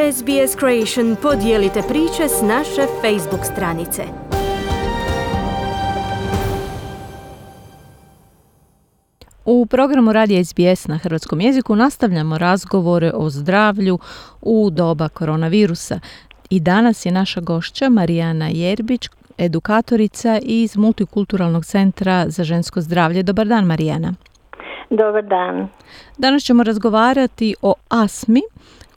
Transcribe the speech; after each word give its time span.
SBS 0.00 0.56
Creation 0.58 1.16
podijelite 1.22 1.82
priče 1.88 2.28
s 2.28 2.42
naše 2.42 2.82
Facebook 3.00 3.44
stranice. 3.44 4.02
U 9.44 9.66
programu 9.66 10.12
Radija 10.12 10.44
SBS 10.44 10.86
na 10.88 10.96
hrvatskom 10.98 11.40
jeziku 11.40 11.76
nastavljamo 11.76 12.38
razgovore 12.38 13.12
o 13.14 13.30
zdravlju 13.30 13.98
u 14.42 14.70
doba 14.70 15.08
koronavirusa. 15.08 16.00
I 16.50 16.60
danas 16.60 17.06
je 17.06 17.12
naša 17.12 17.40
gošća 17.40 17.88
Marijana 17.88 18.48
Jerbić, 18.48 19.08
edukatorica 19.38 20.38
iz 20.42 20.76
Multikulturalnog 20.76 21.64
centra 21.64 22.24
za 22.28 22.44
žensko 22.44 22.80
zdravlje. 22.80 23.22
Dobar 23.22 23.46
dan 23.46 23.64
Marijana. 23.64 24.14
Dobar 24.90 25.24
dan. 25.24 25.68
Danas 26.18 26.42
ćemo 26.42 26.62
razgovarati 26.62 27.54
o 27.62 27.74
asmi 27.88 28.40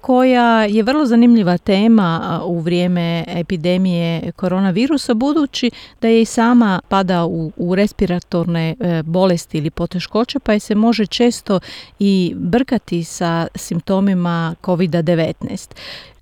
koja 0.04 0.66
je 0.66 0.84
vrlo 0.84 1.06
zanimljiva 1.06 1.58
tema 1.58 2.42
u 2.46 2.60
vrijeme 2.60 3.24
epidemije 3.28 4.32
koronavirusa 4.36 5.14
budući 5.14 5.72
da 6.02 6.08
je 6.08 6.22
i 6.22 6.26
sama 6.26 6.82
pada 6.88 7.26
u, 7.26 7.52
u 7.58 7.76
respiratorne 7.76 8.76
e, 8.80 9.04
bolesti 9.04 9.58
ili 9.58 9.70
poteškoće 9.70 10.40
pa 10.40 10.54
je 10.54 10.60
se 10.60 10.76
može 10.76 11.06
često 11.06 11.60
i 12.00 12.34
brkati 12.36 13.04
sa 13.04 13.48
simptomima 13.56 14.56
COVID-19 14.64 15.76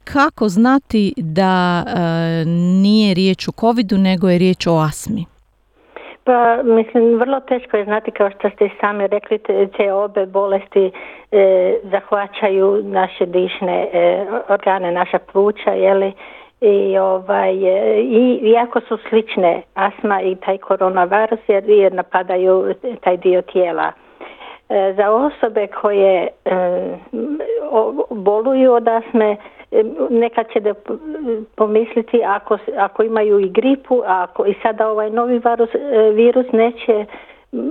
kako 0.04 0.50
znati 0.50 1.14
da 1.18 1.84
e, 1.88 2.46
nije 2.46 3.14
riječ 3.14 3.48
o 3.48 3.52
covidu 3.60 3.98
nego 3.98 4.30
je 4.30 4.38
riječ 4.38 4.68
o 4.68 4.78
asmi? 4.78 5.26
Pa 6.24 6.64
mislim 6.64 7.20
vrlo 7.20 7.40
teško 7.40 7.78
je 7.78 7.86
znati 7.86 8.12
kao 8.12 8.30
što 8.30 8.50
ste 8.50 8.70
sami 8.82 9.08
rekli 9.08 9.38
te, 9.78 9.94
obe 9.94 10.26
bolesti 10.26 10.92
e, 11.32 11.80
zahvaćaju 11.84 12.82
naše 12.84 13.26
dišne 13.26 13.90
e, 13.94 14.26
organe, 14.50 14.92
naša 14.92 15.20
pluća, 15.32 15.72
je 15.72 16.12
i 16.62 16.98
ovaj 16.98 17.52
e, 17.52 18.02
i 18.02 18.40
iako 18.44 18.82
su 18.82 18.98
slične 19.10 19.62
asma 19.74 20.22
i 20.22 20.36
taj 20.36 20.58
koronavirus 20.58 21.40
jer, 21.48 21.70
jer 21.70 21.94
napadaju 21.94 22.74
taj 23.04 23.18
dio 23.18 23.42
tijela. 23.42 23.92
E, 24.70 24.94
za 24.98 25.12
osobe 25.12 25.68
koje 25.68 26.28
boluju 28.10 28.74
od 28.74 28.88
asme 28.88 29.38
neka 30.10 30.44
će 30.44 30.60
da 30.60 30.74
pomisliti 31.56 32.22
ako, 32.26 32.58
ako 32.78 33.04
imaju 33.04 33.40
i 33.40 33.50
gripu, 33.50 34.02
ako 34.06 34.46
i 34.46 34.56
sada 34.62 34.90
ovaj 34.90 35.10
novi 35.10 35.40
virus, 35.40 35.70
e, 35.76 36.12
virus 36.12 36.46
neće 36.52 37.06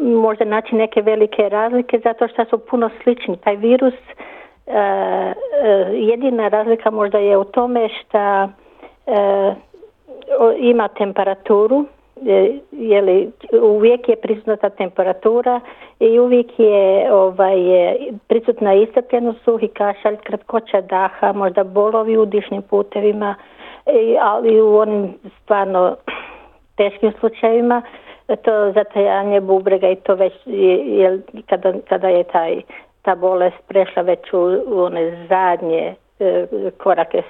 možda 0.02 0.44
naći 0.44 0.74
neke 0.74 1.02
velike 1.02 1.48
razlike 1.48 1.98
zato 2.04 2.28
što 2.28 2.44
su 2.44 2.58
puno 2.58 2.90
slični. 3.02 3.36
Taj 3.36 3.56
virus 3.56 3.94
e, 3.94 4.72
e, 4.72 5.34
jedina 5.92 6.48
razlika 6.48 6.90
možda 6.90 7.18
je 7.18 7.36
u 7.36 7.44
tome 7.44 7.88
što 7.88 8.48
ima 10.58 10.88
temperaturu 10.88 11.84
li 13.02 13.30
uvijek 13.62 14.08
je 14.08 14.16
prisutna 14.16 14.70
temperatura 14.70 15.60
i 16.00 16.18
uvijek 16.18 16.58
je 16.58 17.12
ovaj, 17.14 17.56
prisutna 18.28 18.74
iscrpljenost, 18.74 19.44
suhi 19.44 19.68
kašalj, 19.68 20.16
kratkoća 20.16 20.80
daha, 20.80 21.32
možda 21.32 21.64
bolovi 21.64 22.18
u 22.18 22.26
dišnim 22.26 22.62
putevima, 22.62 23.34
ali 24.20 24.60
u 24.60 24.76
onim 24.76 25.14
stvarno 25.42 25.96
teškim 26.76 27.12
slučajevima 27.20 27.82
to 28.36 28.72
zatajanje 28.72 29.40
bubrega 29.40 29.88
i 29.88 29.96
to 29.96 30.14
već 30.14 30.32
je, 30.46 31.20
kada, 31.46 31.72
kada 31.88 32.08
je 32.08 32.24
taj, 32.24 32.62
ta 33.02 33.14
bolest 33.14 33.56
prešla 33.68 34.02
već 34.02 34.32
u, 34.32 34.62
one 34.84 35.26
zadnje 35.28 35.94
e, 36.20 36.46
korake 36.78 37.22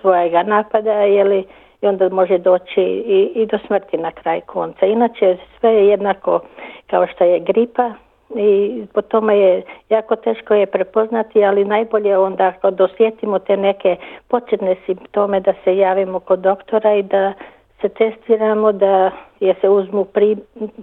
svojega 0.00 0.42
napada, 0.42 0.92
je 0.92 1.24
li 1.24 1.44
i 1.82 1.86
onda 1.86 2.08
može 2.08 2.38
doći 2.38 2.82
i, 3.06 3.32
i 3.34 3.46
do 3.46 3.58
smrti 3.66 3.96
na 3.96 4.10
kraj 4.10 4.40
konca. 4.40 4.86
Inače 4.86 5.36
sve 5.60 5.74
je 5.74 5.88
jednako 5.88 6.40
kao 6.86 7.06
što 7.06 7.24
je 7.24 7.40
gripa 7.40 7.92
i 8.36 8.82
po 8.94 9.02
tome 9.02 9.38
je 9.38 9.62
jako 9.88 10.16
teško 10.16 10.54
je 10.54 10.66
prepoznati, 10.66 11.44
ali 11.44 11.64
najbolje 11.64 12.18
onda 12.18 12.52
kad 12.52 12.80
osjetimo 12.80 13.38
te 13.38 13.56
neke 13.56 13.96
početne 14.28 14.76
simptome 14.86 15.40
da 15.40 15.54
se 15.64 15.76
javimo 15.76 16.20
kod 16.20 16.38
doktora 16.38 16.94
i 16.94 17.02
da 17.02 17.32
se 17.80 17.88
testiramo, 17.88 18.72
da 18.72 19.10
je 19.40 19.54
se 19.60 19.68
uzmu 19.68 20.04
pri, 20.04 20.36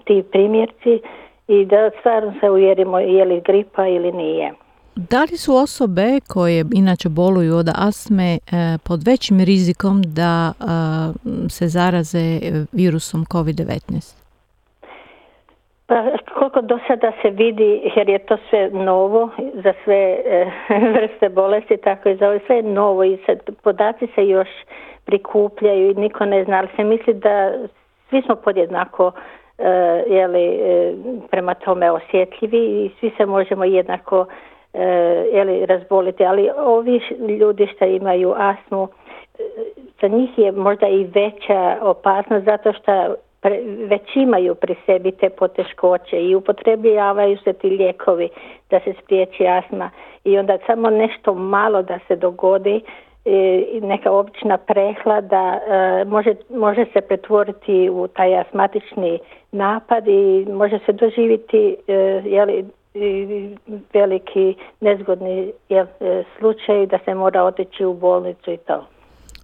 ti 0.04 0.24
primjerci 0.32 1.02
i 1.48 1.66
da 1.66 1.90
stvarno 2.00 2.34
se 2.40 2.50
uvjerimo 2.50 3.00
je 3.00 3.26
li 3.26 3.42
gripa 3.42 3.88
ili 3.88 4.12
nije. 4.12 4.65
Da 4.96 5.22
li 5.22 5.38
su 5.38 5.56
osobe 5.56 6.20
koje 6.34 6.66
inače 6.74 7.10
boluju 7.10 7.56
od 7.56 7.70
asme 7.76 8.34
e, 8.34 8.38
pod 8.88 9.00
većim 9.06 9.40
rizikom 9.40 10.02
da 10.02 10.54
e, 10.54 10.64
se 11.50 11.68
zaraze 11.68 12.40
virusom 12.72 13.26
COVID-19? 13.34 14.26
Pa 15.88 15.96
koliko 16.38 16.62
do 16.62 16.80
sada 16.88 17.12
se 17.22 17.30
vidi, 17.30 17.92
jer 17.96 18.10
je 18.10 18.20
to 18.20 18.38
sve 18.50 18.70
novo 18.70 19.30
za 19.54 19.74
sve 19.84 20.18
vrste 20.96 21.30
bolesti, 21.30 21.78
tako 21.78 22.10
i 22.10 22.16
za 22.16 22.30
ovo 22.30 22.40
sve 22.48 22.62
novo 22.62 23.04
i 23.04 23.18
sad 23.26 23.38
podaci 23.64 24.08
se 24.16 24.28
još 24.28 24.50
prikupljaju 25.06 25.92
i 25.92 25.94
niko 25.94 26.26
ne 26.26 26.44
zna, 26.44 26.58
ali 26.58 26.68
se 26.76 26.84
misli 26.84 27.14
da 27.14 27.54
svi 28.10 28.22
smo 28.22 28.36
podjednako 28.36 29.12
jeli, 30.08 30.60
prema 31.32 31.54
tome 31.54 31.92
osjetljivi 31.92 32.86
i 32.86 32.92
svi 33.00 33.12
se 33.18 33.26
možemo 33.26 33.64
jednako 33.66 34.26
jeli, 35.34 35.66
razboliti, 35.66 36.26
ali 36.26 36.50
ovi 36.58 37.02
ljudi 37.40 37.68
što 37.76 37.86
imaju 37.86 38.34
asmu, 38.38 38.88
za 40.02 40.08
njih 40.08 40.38
je 40.38 40.52
možda 40.52 40.88
i 40.88 41.04
veća 41.04 41.78
opasnost 41.82 42.46
zato 42.46 42.74
što 42.74 43.16
već 43.88 44.16
imaju 44.16 44.56
pri 44.56 44.76
sebi 44.86 45.12
te 45.12 45.30
poteškoće 45.30 46.22
i 46.22 46.36
upotrebljavaju 46.36 47.38
se 47.44 47.54
ti 47.54 47.70
lijekovi 47.70 48.30
da 48.70 48.80
se 48.80 48.94
spriječi 49.04 49.48
asma 49.48 49.90
i 50.24 50.38
onda 50.38 50.58
samo 50.66 50.90
nešto 50.90 51.34
malo 51.34 51.82
da 51.82 52.00
se 52.08 52.16
dogodi 52.16 52.82
i 53.72 53.82
neka 53.82 54.12
obična 54.12 54.58
prehlada 54.58 55.60
e, 55.68 56.06
može, 56.06 56.36
može 56.50 56.86
se 56.94 57.02
pretvoriti 57.02 57.90
u 57.90 58.08
taj 58.08 58.40
asmatični 58.40 59.20
napad 59.52 60.08
i 60.08 60.46
može 60.54 60.80
se 60.86 60.92
doživjeti 60.92 61.76
e, 61.88 61.94
jeli, 62.26 62.66
veliki 63.94 64.56
nezgodni 64.82 65.52
je, 65.70 65.86
slučaj 66.40 66.86
da 66.86 67.00
se 67.06 67.14
mora 67.14 67.44
otići 67.44 67.86
u 67.86 67.94
bolnicu 67.94 68.52
i 68.52 68.58
to. 68.58 68.86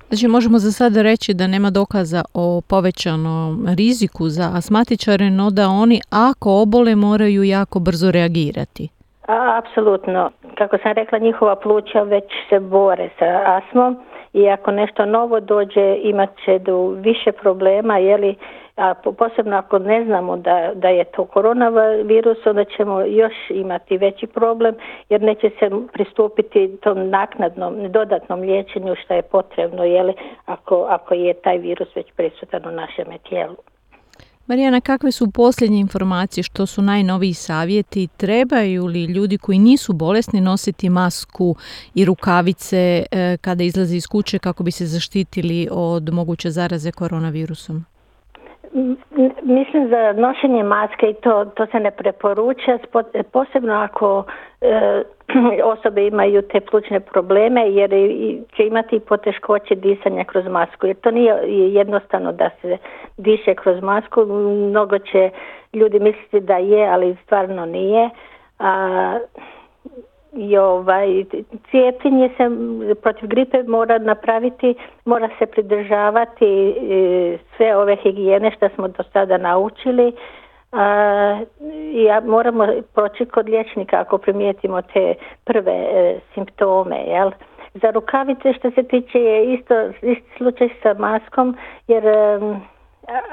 Znači 0.10 0.28
možemo 0.28 0.60
za 0.60 0.72
sada 0.72 1.02
reći 1.02 1.34
da 1.34 1.48
nema 1.48 1.70
dokaza 1.70 2.24
o 2.34 2.62
povećanom 2.70 3.68
riziku 3.78 4.30
za 4.30 4.52
asmatičare, 4.56 5.30
no 5.30 5.50
da 5.50 5.68
oni 5.68 6.02
ako 6.10 6.62
obole 6.62 6.96
moraju 6.96 7.44
jako 7.44 7.80
brzo 7.80 8.12
reagirati. 8.12 8.90
A, 9.28 9.62
apsolutno. 9.64 10.32
Kako 10.58 10.78
sam 10.84 10.92
rekla, 10.92 11.20
njihova 11.20 11.56
pluća 11.56 12.02
već 12.04 12.24
se 12.50 12.60
bore 12.60 13.10
sa 13.20 13.26
asmom 13.58 13.98
i 14.34 14.50
ako 14.50 14.72
nešto 14.72 15.06
novo 15.06 15.40
dođe 15.40 15.98
imat 16.04 16.30
će 16.46 16.60
do 16.60 16.90
više 16.90 17.32
problema, 17.32 17.98
li 18.18 18.36
a 18.76 18.94
posebno 18.94 19.58
ako 19.58 19.80
ne 19.80 20.06
znamo 20.06 20.38
da, 20.38 20.72
da 20.76 20.88
je 20.88 21.04
to 21.04 21.26
koronavirus, 21.26 22.38
onda 22.46 22.66
ćemo 22.78 23.02
još 23.02 23.34
imati 23.50 23.98
veći 23.98 24.28
problem 24.28 24.76
jer 25.10 25.22
neće 25.22 25.50
se 25.60 25.70
pristupiti 25.94 26.78
tom 26.84 27.10
naknadnom, 27.10 27.92
dodatnom 27.92 28.40
liječenju 28.40 28.96
što 29.04 29.14
je 29.14 29.22
potrebno 29.22 29.84
jeli, 29.84 30.14
ako, 30.46 30.86
ako 30.90 31.14
je 31.14 31.34
taj 31.34 31.58
virus 31.58 31.96
već 31.96 32.12
prisutan 32.16 32.66
u 32.66 32.72
našem 32.72 33.06
tijelu. 33.30 33.56
Marijana, 34.48 34.82
kakve 34.82 35.12
su 35.12 35.32
posljednje 35.32 35.80
informacije, 35.80 36.44
što 36.44 36.66
su 36.66 36.82
najnoviji 36.82 37.34
savjeti? 37.34 38.08
Trebaju 38.18 38.86
li 38.86 39.06
ljudi 39.06 39.38
koji 39.38 39.60
nisu 39.60 39.94
bolesni 39.94 40.42
nositi 40.42 40.90
masku 40.90 41.56
i 41.96 42.06
rukavice 42.06 43.04
e, 43.12 43.38
kada 43.42 43.64
izlaze 43.64 43.96
iz 43.96 44.08
kuće 44.08 44.40
kako 44.40 44.64
bi 44.64 44.72
se 44.72 44.86
zaštitili 44.86 45.68
od 45.72 46.14
moguće 46.14 46.50
zaraze 46.50 46.92
koronavirusom? 46.92 47.86
Mislim 49.42 49.90
za 49.90 50.14
nošenje 50.18 50.64
maske 50.64 51.10
i 51.10 51.14
to, 51.14 51.46
to 51.46 51.66
se 51.66 51.80
ne 51.80 51.92
preporuča, 51.92 52.78
posebno 53.32 53.74
ako 53.74 54.24
e, 54.62 55.04
osobe 55.74 56.08
imaju 56.08 56.42
te 56.42 56.60
plućne 56.60 57.00
probleme 57.00 57.72
jer 57.72 57.90
će 58.56 58.68
imati 58.68 59.00
poteškoće 59.00 59.76
disanja 59.76 60.24
kroz 60.24 60.46
masku 60.48 60.88
jer 60.88 60.96
to 60.96 61.12
nije 61.12 61.34
jednostavno 61.74 62.32
da 62.32 62.50
se 62.62 62.78
diše 63.18 63.56
kroz 63.56 63.82
masku, 63.82 64.26
mnogo 64.70 65.00
će 65.00 65.30
ljudi 65.74 66.00
misliti 66.00 66.40
da 66.40 66.58
je, 66.58 66.90
ali 66.90 67.18
stvarno 67.26 67.66
nije. 67.66 68.10
A, 68.60 69.20
i 70.34 70.58
ovaj, 70.58 71.26
cijepljenje 71.72 72.30
se 72.38 72.44
protiv 73.02 73.30
gripe 73.30 73.64
mora 73.64 73.98
napraviti, 73.98 74.76
mora 75.06 75.30
se 75.40 75.46
pridržavati 75.46 76.70
e, 76.70 77.38
sve 77.58 77.78
ove 77.78 77.96
higijene 77.96 78.52
što 78.52 78.70
smo 78.70 78.88
do 78.88 79.04
sada 79.14 79.38
naučili. 79.38 80.14
A, 80.72 81.40
ja 81.94 82.22
moramo 82.26 82.68
proći 82.94 83.26
kod 83.26 83.50
liječnika 83.50 84.00
ako 84.00 84.18
primijetimo 84.18 84.82
te 84.82 85.16
prve 85.46 85.72
e, 85.72 86.20
simptome, 86.34 87.04
jel? 87.08 87.32
Za 87.74 87.92
rukavice 87.92 88.54
što 88.54 88.72
se 88.72 88.84
tiče 88.84 89.20
je 89.20 89.54
isto, 89.54 89.88
isto 90.02 90.26
slučaj 90.38 90.70
sa 90.84 90.94
maskom 90.94 91.58
jer 91.88 92.04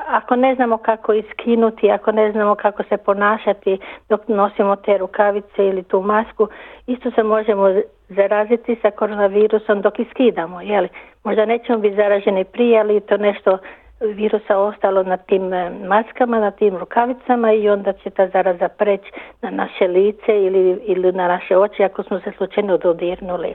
ako 0.07 0.37
ne 0.37 0.55
znamo 0.55 0.79
kako 0.79 1.13
iskinuti, 1.13 1.91
ako 1.91 2.13
ne 2.13 2.33
znamo 2.33 2.55
kako 2.55 2.83
se 2.83 2.97
ponašati 2.97 3.79
dok 4.09 4.29
nosimo 4.29 4.77
te 4.77 4.99
rukavice 4.99 5.67
ili 5.67 5.83
tu 5.83 6.03
masku, 6.03 6.49
isto 6.87 7.11
se 7.11 7.23
možemo 7.23 7.75
zaraziti 8.09 8.77
sa 8.83 8.91
koronavirusom 8.91 9.81
dok 9.81 9.99
iskidamo. 9.99 10.61
Jeli? 10.61 10.89
Možda 11.25 11.47
nećemo 11.47 11.79
biti 11.79 11.97
zaraženi 11.97 12.45
prije, 12.45 12.81
ali 12.81 13.01
to 13.01 13.17
nešto 13.17 13.59
virusa 14.01 14.59
ostalo 14.59 15.03
na 15.03 15.17
tim 15.17 15.53
e, 15.53 15.71
maskama, 15.71 16.41
na 16.41 16.51
tim 16.51 16.77
rukavicama 16.77 17.53
i 17.53 17.69
onda 17.69 17.93
će 17.93 18.11
ta 18.11 18.29
zaraza 18.29 18.69
preći 18.69 19.11
na 19.43 19.51
naše 19.51 19.87
lice 19.87 20.45
ili, 20.45 20.81
ili 20.85 21.13
na 21.13 21.29
naše 21.29 21.57
oči 21.57 21.85
ako 21.85 22.03
smo 22.03 22.21
se 22.21 22.33
slučajno 22.37 22.77
dodirnuli. 22.77 23.55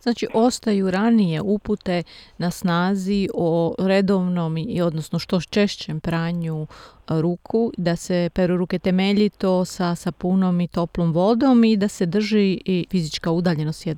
Znači, 0.00 0.26
ostaju 0.34 0.90
ranije 0.90 1.40
upute 1.40 2.02
na 2.38 2.50
snazi 2.50 3.28
o 3.34 3.74
redovnom 3.78 4.56
i 4.56 4.82
odnosno 4.82 5.18
što 5.18 5.40
češćem 5.40 6.00
pranju 6.00 6.66
ruku, 7.08 7.72
da 7.76 7.96
se 7.96 8.30
peru 8.34 8.56
ruke 8.56 8.78
temeljito 8.78 9.64
sa 9.64 9.94
sapunom 9.94 10.60
i 10.60 10.68
toplom 10.68 11.12
vodom 11.12 11.64
i 11.64 11.76
da 11.76 11.88
se 11.88 12.06
drži 12.06 12.60
i 12.64 12.86
fizička 12.90 13.30
udaljenost 13.30 13.86
e, 13.86 13.92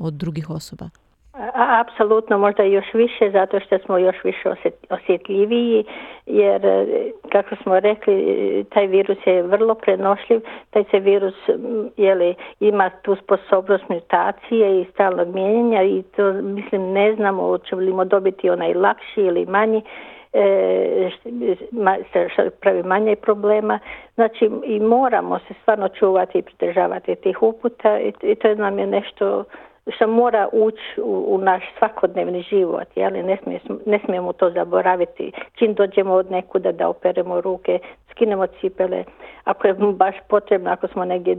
od 0.00 0.14
drugih 0.14 0.50
osoba. 0.50 0.86
Apsolutno, 1.80 2.38
možda 2.38 2.62
još 2.62 2.94
više 2.94 3.30
zato 3.32 3.60
što 3.60 3.78
smo 3.78 3.98
još 3.98 4.16
više 4.24 4.48
osjetljiviji 4.90 5.84
jer 6.26 6.66
e, 6.66 6.86
kako 7.32 7.56
smo 7.56 7.80
rekli 7.80 8.64
taj 8.74 8.86
virus 8.86 9.18
je 9.26 9.42
vrlo 9.42 9.74
prenošljiv, 9.74 10.40
taj 10.70 10.84
se 10.90 10.98
virus 10.98 11.34
jeli, 11.96 12.34
ima 12.60 12.90
tu 13.02 13.16
sposobnost 13.16 13.88
mutacije 13.88 14.80
i 14.80 14.86
stalnog 14.92 15.34
mijenjanja 15.34 15.82
i 15.82 16.02
to 16.16 16.32
mislim 16.32 16.92
ne 16.92 17.14
znamo 17.14 17.42
hoćemo 17.42 18.04
dobiti 18.04 18.50
onaj 18.50 18.74
lakši 18.74 19.20
ili 19.20 19.46
manji 19.46 19.82
e, 20.32 21.10
pravi 22.60 22.82
manje 22.82 23.16
problema. 23.16 23.78
Znači 24.14 24.50
i 24.64 24.80
moramo 24.80 25.38
se 25.38 25.54
stvarno 25.62 25.88
čuvati 25.88 26.38
i 26.38 26.42
pridržavati 26.42 27.14
tih 27.14 27.42
uputa 27.42 27.98
i 28.22 28.34
to 28.34 28.54
nam 28.54 28.78
je 28.78 28.86
nešto 28.86 29.44
što 29.90 30.06
mora 30.06 30.48
ući 30.52 31.00
u, 31.02 31.24
u 31.28 31.38
naš 31.38 31.62
svakodnevni 31.78 32.42
život, 32.42 32.88
jeli? 32.94 33.22
Ne, 33.22 33.38
ne 33.86 34.00
smijemo 34.04 34.32
to 34.32 34.50
zaboraviti. 34.50 35.32
Čim 35.54 35.74
dođemo 35.74 36.14
od 36.14 36.30
nekuda 36.30 36.72
da 36.72 36.88
operemo 36.88 37.40
ruke, 37.40 37.78
skinemo 38.10 38.46
cipele, 38.46 39.04
ako 39.44 39.66
je 39.66 39.74
baš 39.74 40.14
potrebno, 40.28 40.70
ako 40.70 40.88
smo 40.88 41.04
negdje 41.04 41.36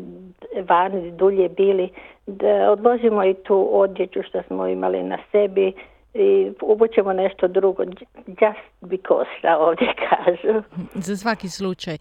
vani 0.69 1.11
dulje 1.11 1.49
bili, 1.49 1.89
da 2.27 2.71
odložimo 2.71 3.25
i 3.25 3.33
tu 3.33 3.69
odjeću 3.71 4.23
što 4.23 4.43
smo 4.43 4.67
imali 4.67 5.03
na 5.03 5.17
sebi, 5.31 5.73
i 6.13 6.51
obućemo 6.61 7.13
nešto 7.13 7.47
drugo, 7.47 7.83
just 8.27 8.65
because, 8.81 9.29
da 9.41 9.59
ovdje 9.59 9.87
kažu. 10.09 10.61
Za 10.93 11.15
svaki 11.15 11.49
slučaj. 11.49 11.97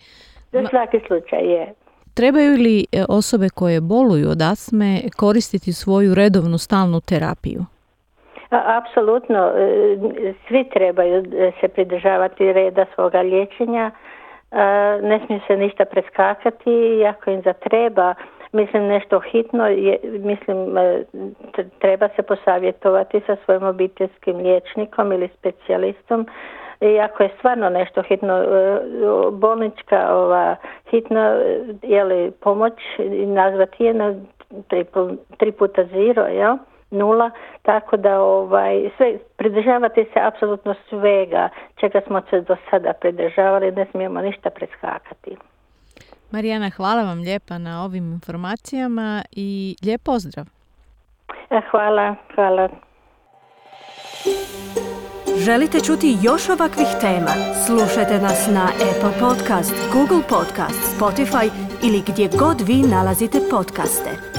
Za 0.52 0.66
svaki 0.70 1.00
slučaj, 1.06 1.52
je. 1.52 1.74
Trebaju 2.14 2.52
li 2.52 2.78
e, 2.92 3.04
osobe 3.08 3.48
koje 3.54 3.80
boluju 3.80 4.30
od 4.30 4.42
asme 4.42 5.00
koristiti 5.16 5.72
svoju 5.72 6.14
redovnu 6.14 6.58
stalnu 6.58 7.00
terapiju? 7.00 7.60
Apsolutno, 8.50 9.38
e, 9.38 10.34
svi 10.48 10.64
trebaju 10.74 11.16
e, 11.18 11.52
se 11.60 11.68
pridržavati 11.68 12.52
reda 12.52 12.84
svoga 12.94 13.20
liječenja, 13.20 13.90
ne 15.02 15.20
smije 15.26 15.40
se 15.46 15.56
ništa 15.56 15.84
preskakati, 15.84 17.04
ako 17.08 17.30
im 17.30 17.42
zatreba, 17.42 18.14
mislim 18.52 18.86
nešto 18.86 19.20
hitno, 19.20 19.66
je, 19.66 19.98
mislim 20.02 20.56
treba 21.78 22.08
se 22.16 22.22
posavjetovati 22.22 23.20
sa 23.26 23.36
svojim 23.44 23.62
obiteljskim 23.62 24.36
liječnikom 24.36 25.12
ili 25.12 25.28
specijalistom 25.38 26.26
i 26.80 27.00
ako 27.00 27.22
je 27.22 27.30
stvarno 27.38 27.70
nešto 27.70 28.02
hitno, 28.02 28.38
e, 28.38 28.80
bolnička 29.32 30.16
ova 30.16 30.56
hitna 30.90 31.36
je 31.82 32.04
li 32.04 32.30
pomoć 32.30 32.72
nazvati 33.26 33.84
je 33.84 33.94
na 33.94 34.14
tri, 35.38 35.52
puta 35.52 35.84
zero, 35.84 36.26
jel? 36.26 36.56
nula, 36.90 37.30
tako 37.62 37.96
da 37.96 38.20
ovaj, 38.20 38.90
sve, 38.96 39.18
pridržavati 39.36 40.04
se 40.12 40.20
apsolutno 40.20 40.74
svega 40.88 41.48
čega 41.76 42.00
smo 42.06 42.22
se 42.30 42.40
do 42.40 42.56
sada 42.70 42.92
pridržavali, 43.00 43.72
ne 43.72 43.86
smijemo 43.90 44.20
ništa 44.20 44.50
preskakati. 44.50 45.36
Marijana, 46.32 46.70
hvala 46.70 47.02
vam 47.02 47.18
lijepa 47.18 47.58
na 47.58 47.84
ovim 47.84 48.12
informacijama 48.12 49.22
i 49.30 49.76
lijep 49.84 50.02
pozdrav. 50.02 50.46
E, 51.50 51.60
hvala, 51.70 52.16
hvala. 52.34 52.68
Želite 55.44 55.80
čuti 55.80 56.16
još 56.22 56.48
ovakvih 56.48 56.86
tema? 57.00 57.32
Slušajte 57.66 58.18
nas 58.18 58.48
na 58.54 58.64
Apple 58.64 59.20
Podcast, 59.20 59.74
Google 59.92 60.22
Podcast, 60.28 60.98
Spotify 60.98 61.50
ili 61.82 62.02
gdje 62.06 62.28
god 62.38 62.60
vi 62.60 62.82
nalazite 62.82 63.38
podcaste. 63.50 64.31